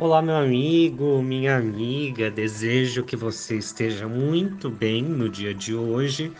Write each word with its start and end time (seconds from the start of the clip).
Olá, 0.00 0.22
meu 0.22 0.36
amigo, 0.36 1.20
minha 1.24 1.56
amiga. 1.56 2.30
Desejo 2.30 3.02
que 3.02 3.16
você 3.16 3.56
esteja 3.56 4.06
muito 4.06 4.70
bem 4.70 5.02
no 5.02 5.28
dia 5.28 5.52
de 5.52 5.74
hoje 5.74 6.32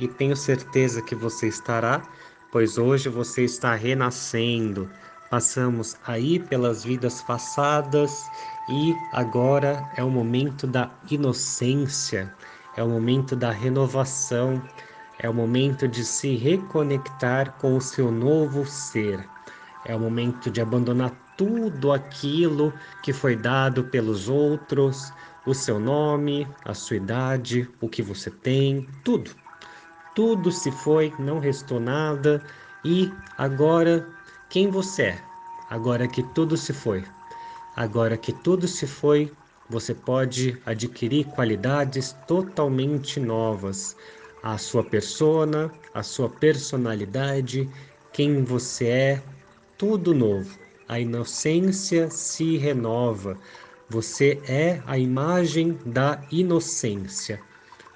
e 0.00 0.08
tenho 0.08 0.34
certeza 0.34 1.00
que 1.00 1.14
você 1.14 1.46
estará, 1.46 2.02
pois 2.50 2.76
hoje 2.76 3.08
você 3.08 3.44
está 3.44 3.72
renascendo. 3.76 4.90
Passamos 5.30 5.96
aí 6.04 6.40
pelas 6.40 6.82
vidas 6.82 7.22
passadas 7.22 8.32
e 8.68 8.96
agora 9.12 9.88
é 9.96 10.02
o 10.02 10.10
momento 10.10 10.66
da 10.66 10.90
inocência, 11.08 12.34
é 12.76 12.82
o 12.82 12.88
momento 12.88 13.36
da 13.36 13.52
renovação, 13.52 14.60
é 15.20 15.30
o 15.30 15.34
momento 15.34 15.86
de 15.86 16.04
se 16.04 16.34
reconectar 16.34 17.52
com 17.58 17.76
o 17.76 17.80
seu 17.80 18.10
novo 18.10 18.66
ser. 18.66 19.33
É 19.86 19.94
o 19.94 20.00
momento 20.00 20.50
de 20.50 20.60
abandonar 20.60 21.12
tudo 21.36 21.92
aquilo 21.92 22.72
que 23.02 23.12
foi 23.12 23.36
dado 23.36 23.84
pelos 23.84 24.28
outros, 24.28 25.12
o 25.46 25.52
seu 25.52 25.78
nome, 25.78 26.48
a 26.64 26.72
sua 26.72 26.96
idade, 26.96 27.68
o 27.80 27.88
que 27.88 28.02
você 28.02 28.30
tem, 28.30 28.86
tudo. 29.04 29.30
Tudo 30.14 30.50
se 30.50 30.70
foi, 30.70 31.12
não 31.18 31.38
restou 31.38 31.80
nada 31.80 32.42
e 32.84 33.12
agora 33.36 34.06
quem 34.48 34.70
você 34.70 35.02
é? 35.02 35.18
Agora 35.68 36.06
que 36.06 36.22
tudo 36.34 36.56
se 36.56 36.72
foi. 36.72 37.04
Agora 37.76 38.16
que 38.16 38.32
tudo 38.32 38.68
se 38.68 38.86
foi, 38.86 39.32
você 39.68 39.94
pode 39.94 40.56
adquirir 40.64 41.24
qualidades 41.26 42.14
totalmente 42.26 43.18
novas. 43.18 43.96
A 44.42 44.56
sua 44.58 44.84
persona, 44.84 45.72
a 45.92 46.02
sua 46.02 46.28
personalidade, 46.28 47.68
quem 48.12 48.44
você 48.44 48.86
é, 48.86 49.22
tudo 49.84 50.14
novo. 50.14 50.58
A 50.88 50.98
inocência 50.98 52.10
se 52.10 52.56
renova. 52.56 53.36
Você 53.90 54.40
é 54.48 54.80
a 54.86 54.96
imagem 54.96 55.78
da 55.84 56.22
inocência. 56.32 57.38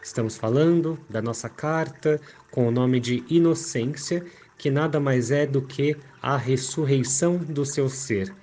Estamos 0.03 0.37
falando 0.37 0.99
da 1.09 1.23
nossa 1.23 1.49
carta 1.49 2.21
com 2.51 2.69
o 2.69 2.71
nome 2.71 3.01
de 3.01 3.25
inocência, 3.31 4.23
que 4.59 4.71
nada 4.71 5.01
mais 5.01 5.31
é 5.31 5.47
do 5.47 5.63
que 5.63 5.97
a 6.21 6.37
ressurreição 6.37 7.39
do 7.39 7.65
seu 7.65 7.89
ser. 7.89 8.35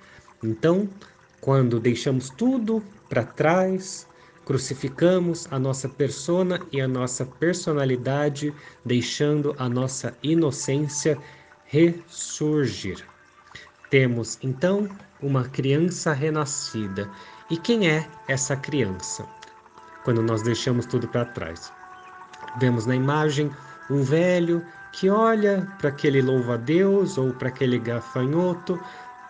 Então, 0.42 0.88
quando 1.40 1.78
deixamos 1.78 2.30
tudo 2.30 2.82
para 3.08 3.22
trás, 3.22 4.08
crucificamos 4.44 5.46
a 5.52 5.58
nossa 5.60 5.88
persona 5.88 6.58
e 6.72 6.80
a 6.80 6.88
nossa 6.88 7.24
personalidade, 7.24 8.52
deixando 8.84 9.54
a 9.56 9.68
nossa 9.68 10.18
inocência 10.20 11.16
ressurgir. 11.64 13.06
Temos 13.98 14.38
então 14.42 14.86
uma 15.22 15.44
criança 15.44 16.12
renascida. 16.12 17.10
E 17.48 17.56
quem 17.56 17.88
é 17.88 18.06
essa 18.28 18.54
criança? 18.54 19.24
Quando 20.04 20.20
nós 20.22 20.42
deixamos 20.42 20.84
tudo 20.84 21.08
para 21.08 21.24
trás. 21.24 21.72
Vemos 22.60 22.84
na 22.84 22.94
imagem 22.94 23.50
um 23.88 24.02
velho 24.02 24.62
que 24.92 25.08
olha 25.08 25.66
para 25.78 25.88
aquele 25.88 26.20
louva-a-Deus 26.20 27.16
ou 27.16 27.32
para 27.32 27.48
aquele 27.48 27.78
gafanhoto 27.78 28.78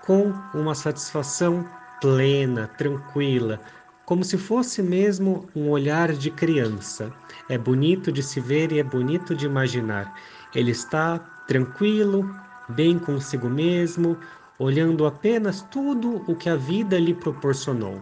com 0.05 0.34
uma 0.53 0.75
satisfação 0.75 1.64
plena, 2.01 2.67
tranquila, 2.77 3.61
como 4.05 4.25
se 4.25 4.36
fosse 4.36 4.83
mesmo 4.83 5.48
um 5.55 5.70
olhar 5.70 6.12
de 6.12 6.28
criança. 6.28 7.12
É 7.48 7.56
bonito 7.56 8.11
de 8.11 8.20
se 8.20 8.41
ver 8.41 8.73
e 8.73 8.80
é 8.80 8.83
bonito 8.83 9.33
de 9.33 9.47
imaginar. 9.47 10.12
Ele 10.53 10.73
está 10.73 11.20
tranquilo, 11.47 12.28
bem 12.69 12.98
consigo 12.98 13.48
mesmo, 13.48 14.19
olhando 14.58 15.06
apenas 15.06 15.62
tudo 15.62 16.24
o 16.26 16.34
que 16.34 16.48
a 16.48 16.56
vida 16.56 16.98
lhe 16.98 17.14
proporcionou. 17.14 18.00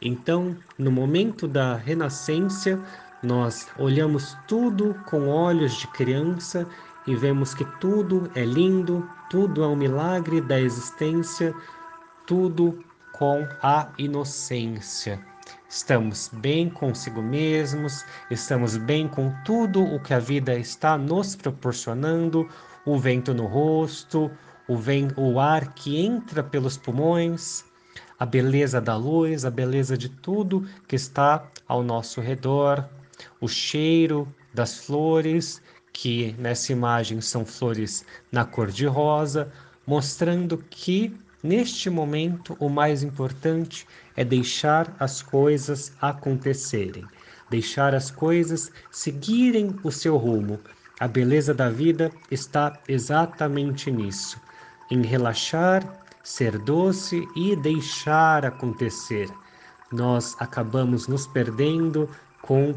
Então, 0.00 0.56
no 0.78 0.90
momento 0.90 1.46
da 1.46 1.76
renascença, 1.76 2.80
nós 3.22 3.68
olhamos 3.78 4.36
tudo 4.48 4.94
com 5.10 5.28
olhos 5.28 5.74
de 5.74 5.86
criança 5.88 6.66
e 7.06 7.14
vemos 7.14 7.52
que 7.52 7.64
tudo 7.78 8.30
é 8.34 8.44
lindo, 8.44 9.06
tudo 9.28 9.62
é 9.62 9.66
um 9.66 9.76
milagre 9.76 10.40
da 10.40 10.58
existência, 10.58 11.54
tudo 12.26 12.82
com 13.12 13.46
a 13.62 13.88
inocência. 13.98 15.20
Estamos 15.68 16.30
bem 16.32 16.70
consigo 16.70 17.20
mesmos, 17.20 18.04
estamos 18.30 18.76
bem 18.76 19.06
com 19.06 19.32
tudo 19.44 19.84
o 19.84 20.00
que 20.00 20.14
a 20.14 20.18
vida 20.18 20.54
está 20.58 20.96
nos 20.96 21.36
proporcionando, 21.36 22.48
o 22.84 22.98
vento 22.98 23.34
no 23.34 23.46
rosto, 23.46 24.30
o, 24.70 24.76
vem, 24.76 25.08
o 25.16 25.40
ar 25.40 25.74
que 25.74 25.98
entra 25.98 26.44
pelos 26.44 26.76
pulmões, 26.76 27.64
a 28.16 28.24
beleza 28.24 28.80
da 28.80 28.96
luz, 28.96 29.44
a 29.44 29.50
beleza 29.50 29.98
de 29.98 30.08
tudo 30.08 30.64
que 30.86 30.94
está 30.94 31.44
ao 31.66 31.82
nosso 31.82 32.20
redor, 32.20 32.88
o 33.40 33.48
cheiro 33.48 34.32
das 34.54 34.78
flores, 34.84 35.60
que 35.92 36.36
nessa 36.38 36.70
imagem 36.70 37.20
são 37.20 37.44
flores 37.44 38.04
na 38.30 38.44
cor 38.44 38.70
de 38.70 38.86
rosa, 38.86 39.50
mostrando 39.84 40.56
que 40.70 41.18
neste 41.42 41.90
momento 41.90 42.56
o 42.60 42.68
mais 42.68 43.02
importante 43.02 43.84
é 44.16 44.24
deixar 44.24 44.94
as 45.00 45.20
coisas 45.20 45.92
acontecerem, 46.00 47.04
deixar 47.50 47.92
as 47.92 48.08
coisas 48.08 48.70
seguirem 48.88 49.74
o 49.82 49.90
seu 49.90 50.16
rumo. 50.16 50.60
A 51.00 51.08
beleza 51.08 51.52
da 51.52 51.68
vida 51.68 52.12
está 52.30 52.78
exatamente 52.86 53.90
nisso 53.90 54.40
em 54.90 55.02
relaxar, 55.02 55.82
ser 56.22 56.58
doce 56.58 57.26
e 57.36 57.56
deixar 57.56 58.44
acontecer. 58.44 59.28
Nós 59.92 60.36
acabamos 60.38 61.08
nos 61.08 61.26
perdendo 61.26 62.08
com 62.42 62.74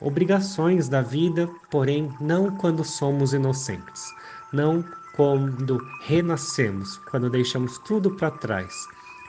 obrigações 0.00 0.88
da 0.88 1.02
vida, 1.02 1.48
porém 1.70 2.10
não 2.20 2.56
quando 2.56 2.84
somos 2.84 3.32
inocentes, 3.32 4.04
não 4.52 4.84
quando 5.14 5.78
renascemos, 6.02 6.98
quando 7.10 7.30
deixamos 7.30 7.78
tudo 7.78 8.10
para 8.10 8.30
trás. 8.30 8.74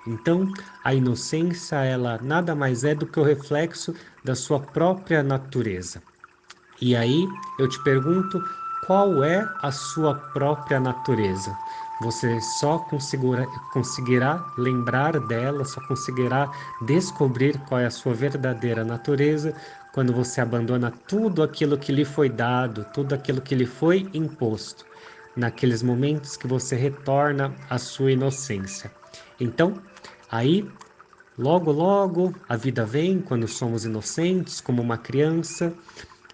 Então, 0.06 0.50
a 0.84 0.94
inocência, 0.94 1.84
ela 1.84 2.20
nada 2.22 2.56
mais 2.56 2.84
é 2.84 2.96
do 2.96 3.06
que 3.06 3.20
o 3.20 3.24
reflexo 3.24 3.94
da 4.24 4.36
sua 4.36 4.60
própria 4.60 5.22
natureza. 5.22 6.02
E 6.82 6.96
aí, 6.96 7.28
eu 7.60 7.68
te 7.68 7.82
pergunto, 7.84 8.42
qual 8.86 9.24
é 9.24 9.46
a 9.62 9.72
sua 9.72 10.16
própria 10.16 10.80
natureza? 10.80 11.58
Você 12.00 12.40
só 12.40 12.78
conseguirá, 13.74 14.46
lembrar 14.56 15.20
dela, 15.20 15.66
só 15.66 15.82
conseguirá 15.82 16.52
descobrir 16.82 17.58
qual 17.68 17.82
é 17.82 17.88
a 17.88 17.92
sua 17.92 18.14
verdadeira 18.14 18.84
natureza 18.84 19.56
quando 19.92 20.14
você 20.14 20.40
abandona 20.40 20.92
tudo 21.08 21.42
aquilo 21.42 21.76
que 21.76 21.92
lhe 21.92 22.06
foi 22.06 22.30
dado, 22.30 22.86
tudo 22.94 23.16
aquilo 23.16 23.42
que 23.42 23.56
lhe 23.56 23.66
foi 23.66 24.08
imposto, 24.14 24.86
naqueles 25.36 25.82
momentos 25.82 26.38
que 26.38 26.46
você 26.46 26.76
retorna 26.76 27.56
à 27.68 27.80
sua 27.80 28.12
inocência. 28.12 28.92
Então, 29.40 29.74
aí, 30.30 30.72
logo, 31.36 31.72
logo, 31.72 32.36
a 32.48 32.56
vida 32.56 32.86
vem 32.86 33.20
quando 33.20 33.48
somos 33.48 33.86
inocentes, 33.86 34.62
como 34.62 34.84
uma 34.84 35.00
criança, 35.00 35.74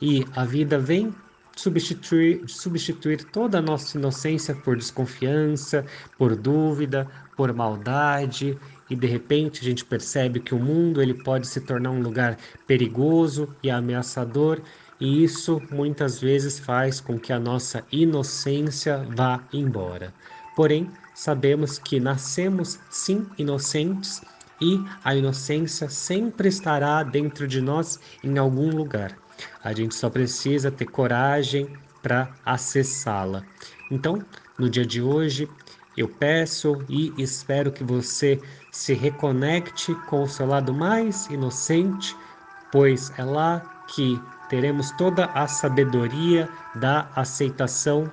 e 0.01 0.25
a 0.35 0.43
vida 0.43 0.77
vem 0.77 1.13
substituir, 1.55 2.43
substituir 2.47 3.23
toda 3.25 3.59
a 3.59 3.61
nossa 3.61 3.97
inocência 3.97 4.55
por 4.55 4.75
desconfiança, 4.75 5.85
por 6.17 6.35
dúvida, 6.35 7.07
por 7.35 7.53
maldade, 7.53 8.57
e 8.89 8.95
de 8.95 9.07
repente 9.07 9.61
a 9.61 9.63
gente 9.63 9.85
percebe 9.85 10.39
que 10.39 10.53
o 10.53 10.59
mundo 10.59 11.01
ele 11.01 11.13
pode 11.13 11.47
se 11.47 11.61
tornar 11.61 11.91
um 11.91 12.01
lugar 12.01 12.37
perigoso 12.67 13.47
e 13.63 13.69
ameaçador, 13.69 14.61
e 14.99 15.23
isso 15.23 15.61
muitas 15.71 16.19
vezes 16.19 16.59
faz 16.59 17.01
com 17.01 17.19
que 17.19 17.33
a 17.33 17.39
nossa 17.39 17.83
inocência 17.91 19.05
vá 19.15 19.43
embora. 19.51 20.13
Porém, 20.55 20.89
sabemos 21.13 21.79
que 21.79 21.99
nascemos 21.99 22.79
sim 22.89 23.25
inocentes 23.37 24.21
e 24.61 24.79
a 25.03 25.15
inocência 25.15 25.89
sempre 25.89 26.47
estará 26.47 27.03
dentro 27.03 27.47
de 27.47 27.59
nós 27.59 27.99
em 28.23 28.37
algum 28.37 28.69
lugar. 28.69 29.22
A 29.63 29.73
gente 29.73 29.95
só 29.95 30.09
precisa 30.09 30.71
ter 30.71 30.85
coragem 30.85 31.67
para 32.01 32.33
acessá-la. 32.45 33.43
Então, 33.89 34.19
no 34.57 34.69
dia 34.69 34.85
de 34.85 35.01
hoje, 35.01 35.49
eu 35.95 36.07
peço 36.07 36.83
e 36.89 37.13
espero 37.17 37.71
que 37.71 37.83
você 37.83 38.41
se 38.71 38.93
reconecte 38.93 39.93
com 40.07 40.23
o 40.23 40.27
seu 40.27 40.45
lado 40.45 40.73
mais 40.73 41.27
inocente, 41.27 42.15
pois 42.71 43.11
é 43.17 43.23
lá 43.23 43.85
que 43.87 44.19
teremos 44.49 44.91
toda 44.91 45.25
a 45.27 45.47
sabedoria 45.47 46.49
da 46.75 47.07
aceitação 47.15 48.11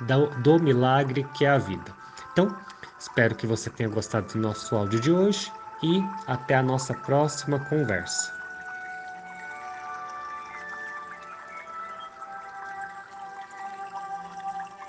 do, 0.00 0.26
do 0.42 0.62
milagre 0.62 1.24
que 1.34 1.44
é 1.44 1.50
a 1.50 1.58
vida. 1.58 1.92
Então, 2.32 2.54
espero 2.98 3.34
que 3.34 3.46
você 3.46 3.70
tenha 3.70 3.88
gostado 3.88 4.32
do 4.32 4.38
nosso 4.38 4.74
áudio 4.76 5.00
de 5.00 5.10
hoje 5.10 5.50
e 5.82 6.02
até 6.26 6.54
a 6.54 6.62
nossa 6.62 6.94
próxima 6.94 7.58
conversa. 7.58 8.41